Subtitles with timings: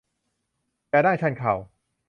[0.89, 1.53] อย่านั่งชันเข่า